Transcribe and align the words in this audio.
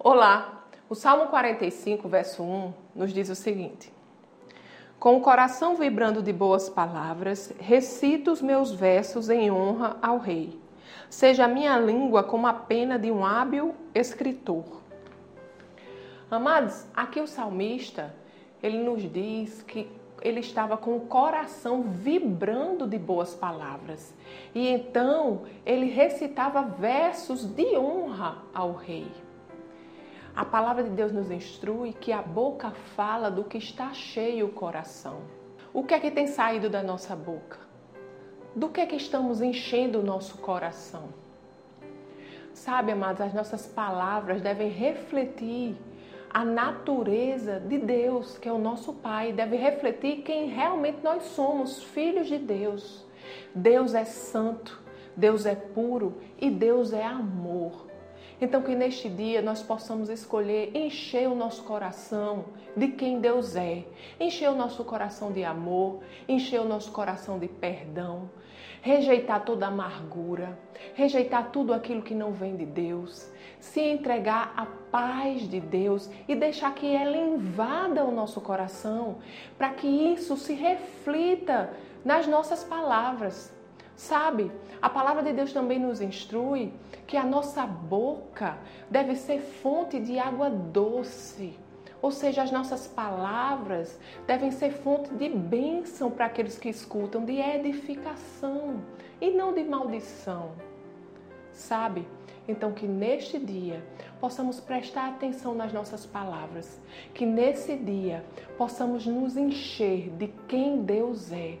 Olá! 0.00 0.62
O 0.88 0.94
Salmo 0.94 1.26
45, 1.26 2.08
verso 2.08 2.40
1 2.40 2.72
nos 2.94 3.12
diz 3.12 3.28
o 3.30 3.34
seguinte: 3.34 3.92
Com 4.96 5.16
o 5.16 5.20
coração 5.20 5.74
vibrando 5.74 6.22
de 6.22 6.32
boas 6.32 6.70
palavras, 6.70 7.52
recito 7.58 8.30
os 8.30 8.40
meus 8.40 8.70
versos 8.72 9.28
em 9.28 9.50
honra 9.50 9.96
ao 10.00 10.18
Rei. 10.18 10.56
Seja 11.10 11.46
a 11.46 11.48
minha 11.48 11.76
língua 11.76 12.22
como 12.22 12.46
a 12.46 12.52
pena 12.52 12.96
de 12.96 13.10
um 13.10 13.26
hábil 13.26 13.74
escritor. 13.92 14.82
Amados, 16.30 16.86
aqui 16.94 17.20
o 17.20 17.26
salmista, 17.26 18.14
ele 18.62 18.78
nos 18.78 19.02
diz 19.02 19.62
que 19.62 19.90
ele 20.22 20.38
estava 20.38 20.76
com 20.76 20.96
o 20.96 21.06
coração 21.06 21.82
vibrando 21.82 22.86
de 22.86 22.98
boas 22.98 23.34
palavras. 23.34 24.14
E 24.54 24.68
então 24.68 25.42
ele 25.66 25.86
recitava 25.86 26.62
versos 26.62 27.44
de 27.44 27.76
honra 27.76 28.38
ao 28.54 28.74
rei. 28.74 29.10
A 30.38 30.44
palavra 30.44 30.84
de 30.84 30.90
Deus 30.90 31.10
nos 31.10 31.32
instrui 31.32 31.92
que 31.92 32.12
a 32.12 32.22
boca 32.22 32.70
fala 32.70 33.28
do 33.28 33.42
que 33.42 33.58
está 33.58 33.92
cheio 33.92 34.46
o 34.46 34.52
coração. 34.52 35.22
O 35.74 35.82
que 35.82 35.92
é 35.92 35.98
que 35.98 36.12
tem 36.12 36.28
saído 36.28 36.70
da 36.70 36.80
nossa 36.80 37.16
boca? 37.16 37.58
Do 38.54 38.68
que 38.68 38.80
é 38.80 38.86
que 38.86 38.94
estamos 38.94 39.42
enchendo 39.42 39.98
o 39.98 40.02
nosso 40.04 40.38
coração? 40.38 41.08
Sabe, 42.54 42.92
amados, 42.92 43.20
as 43.20 43.34
nossas 43.34 43.66
palavras 43.66 44.40
devem 44.40 44.68
refletir 44.68 45.74
a 46.30 46.44
natureza 46.44 47.58
de 47.58 47.76
Deus, 47.76 48.38
que 48.38 48.48
é 48.48 48.52
o 48.52 48.58
nosso 48.58 48.92
Pai, 48.92 49.32
deve 49.32 49.56
refletir 49.56 50.22
quem 50.22 50.46
realmente 50.46 50.98
nós 51.02 51.24
somos, 51.24 51.82
filhos 51.82 52.28
de 52.28 52.38
Deus. 52.38 53.04
Deus 53.52 53.92
é 53.92 54.04
santo, 54.04 54.80
Deus 55.16 55.46
é 55.46 55.56
puro 55.56 56.16
e 56.40 56.48
Deus 56.48 56.92
é 56.92 57.04
amor. 57.04 57.87
Então, 58.40 58.62
que 58.62 58.74
neste 58.74 59.08
dia 59.08 59.42
nós 59.42 59.62
possamos 59.62 60.08
escolher 60.08 60.70
encher 60.76 61.28
o 61.28 61.34
nosso 61.34 61.64
coração 61.64 62.44
de 62.76 62.88
quem 62.88 63.20
Deus 63.20 63.56
é, 63.56 63.84
encher 64.20 64.48
o 64.48 64.54
nosso 64.54 64.84
coração 64.84 65.32
de 65.32 65.42
amor, 65.42 66.00
encher 66.28 66.60
o 66.60 66.64
nosso 66.64 66.92
coração 66.92 67.36
de 67.36 67.48
perdão, 67.48 68.30
rejeitar 68.80 69.44
toda 69.44 69.66
amargura, 69.66 70.56
rejeitar 70.94 71.50
tudo 71.50 71.72
aquilo 71.72 72.00
que 72.00 72.14
não 72.14 72.32
vem 72.32 72.54
de 72.54 72.64
Deus, 72.64 73.28
se 73.58 73.80
entregar 73.80 74.52
à 74.56 74.66
paz 74.66 75.42
de 75.48 75.58
Deus 75.58 76.08
e 76.28 76.36
deixar 76.36 76.72
que 76.74 76.94
ela 76.94 77.16
invada 77.16 78.04
o 78.04 78.12
nosso 78.12 78.40
coração, 78.40 79.18
para 79.56 79.70
que 79.70 79.88
isso 79.88 80.36
se 80.36 80.54
reflita 80.54 81.72
nas 82.04 82.28
nossas 82.28 82.62
palavras. 82.62 83.57
Sabe, 83.98 84.52
a 84.80 84.88
palavra 84.88 85.24
de 85.24 85.32
Deus 85.32 85.52
também 85.52 85.76
nos 85.76 86.00
instrui 86.00 86.72
que 87.04 87.16
a 87.16 87.24
nossa 87.24 87.66
boca 87.66 88.56
deve 88.88 89.16
ser 89.16 89.40
fonte 89.40 89.98
de 89.98 90.20
água 90.20 90.48
doce. 90.48 91.58
Ou 92.00 92.12
seja, 92.12 92.44
as 92.44 92.52
nossas 92.52 92.86
palavras 92.86 93.98
devem 94.24 94.52
ser 94.52 94.70
fonte 94.70 95.12
de 95.14 95.28
bênção 95.28 96.12
para 96.12 96.26
aqueles 96.26 96.56
que 96.56 96.68
escutam, 96.68 97.24
de 97.24 97.40
edificação 97.40 98.80
e 99.20 99.32
não 99.32 99.52
de 99.52 99.64
maldição. 99.64 100.52
Sabe? 101.52 102.06
Então, 102.46 102.72
que 102.72 102.86
neste 102.86 103.36
dia 103.36 103.84
possamos 104.20 104.60
prestar 104.60 105.08
atenção 105.08 105.56
nas 105.56 105.72
nossas 105.72 106.06
palavras, 106.06 106.80
que 107.12 107.26
nesse 107.26 107.74
dia 107.74 108.24
possamos 108.56 109.04
nos 109.04 109.36
encher 109.36 110.08
de 110.10 110.28
quem 110.46 110.82
Deus 110.82 111.32
é 111.32 111.58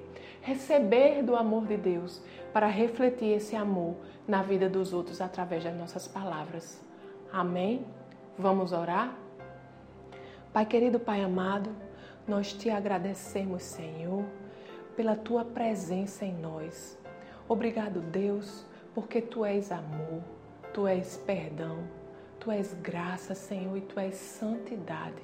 receber 0.48 1.22
do 1.22 1.36
amor 1.36 1.66
de 1.66 1.76
Deus 1.76 2.22
para 2.52 2.66
refletir 2.66 3.36
esse 3.36 3.54
amor 3.54 3.96
na 4.26 4.42
vida 4.42 4.68
dos 4.68 4.92
outros 4.92 5.20
através 5.20 5.62
das 5.62 5.76
nossas 5.76 6.08
palavras. 6.08 6.80
Amém? 7.30 7.84
Vamos 8.38 8.72
orar? 8.72 9.14
Pai 10.52 10.64
querido, 10.64 10.98
Pai 10.98 11.22
amado, 11.22 11.70
nós 12.26 12.52
te 12.52 12.70
agradecemos, 12.70 13.62
Senhor, 13.62 14.24
pela 14.96 15.14
tua 15.14 15.44
presença 15.44 16.24
em 16.24 16.34
nós. 16.34 16.98
Obrigado, 17.46 18.00
Deus, 18.00 18.66
porque 18.94 19.20
tu 19.20 19.44
és 19.44 19.70
amor, 19.70 20.22
tu 20.72 20.86
és 20.86 21.16
perdão, 21.26 21.78
tu 22.40 22.50
és 22.50 22.72
graça, 22.74 23.34
Senhor, 23.34 23.76
e 23.76 23.82
tu 23.82 24.00
és 24.00 24.14
santidade. 24.14 25.22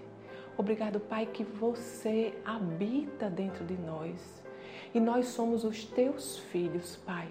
Obrigado, 0.57 1.01
Pai, 1.01 1.27
que 1.27 1.43
você 1.43 2.35
habita 2.45 3.31
dentro 3.31 3.65
de 3.65 3.75
nós 3.75 4.45
e 4.95 5.01
nós 5.01 5.27
somos 5.27 5.65
os 5.65 5.85
teus 5.85 6.39
filhos, 6.39 6.97
Pai. 7.05 7.29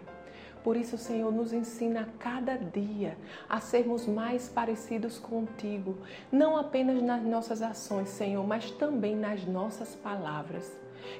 Por 0.63 0.78
isso, 0.78 0.97
Senhor, 0.97 1.31
nos 1.31 1.51
ensina 1.51 2.01
a 2.01 2.18
cada 2.18 2.56
dia 2.56 3.18
a 3.50 3.59
sermos 3.59 4.06
mais 4.06 4.47
parecidos 4.47 5.19
contigo, 5.19 5.97
não 6.31 6.56
apenas 6.56 7.01
nas 7.01 7.22
nossas 7.24 7.62
ações, 7.62 8.09
Senhor, 8.09 8.46
mas 8.47 8.72
também 8.72 9.16
nas 9.16 9.46
nossas 9.46 9.96
palavras. 9.96 10.72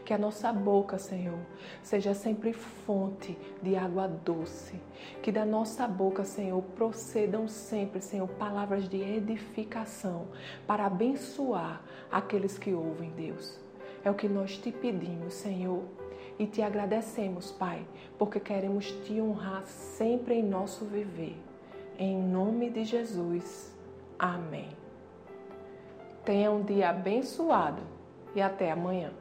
Que 0.06 0.14
a 0.14 0.18
nossa 0.18 0.52
boca, 0.54 0.98
Senhor, 0.98 1.40
seja 1.82 2.14
sempre 2.14 2.54
fonte 2.54 3.38
de 3.62 3.76
água 3.76 4.08
doce. 4.08 4.80
Que 5.22 5.30
da 5.30 5.46
nossa 5.46 5.86
boca, 5.86 6.24
Senhor, 6.24 6.62
procedam 6.76 7.50
sempre, 7.50 8.02
Senhor, 8.02 8.30
palavras 8.30 8.88
de 8.88 9.02
edificação 9.02 10.30
para 10.66 10.86
abençoar 10.86 11.84
aqueles 12.10 12.58
que 12.58 12.74
ouvem, 12.74 13.12
Deus. 13.12 13.60
É 14.06 14.10
o 14.10 14.16
que 14.16 14.30
nós 14.30 14.58
te 14.58 14.72
pedimos, 14.72 15.34
Senhor 15.34 15.84
e 16.38 16.46
te 16.46 16.62
agradecemos, 16.62 17.52
Pai, 17.52 17.86
porque 18.18 18.40
queremos 18.40 18.92
te 19.06 19.20
honrar 19.22 19.66
sempre 19.66 20.36
em 20.36 20.44
nosso 20.44 20.86
viver. 20.86 21.36
Em 21.98 22.18
nome 22.18 22.70
de 22.70 22.84
Jesus. 22.84 23.74
Amém. 24.18 24.70
Tenha 26.26 26.52
um 26.52 26.64
dia 26.64 26.90
abençoado 26.90 27.82
e 28.36 28.42
até 28.42 28.72
amanhã. 28.72 29.12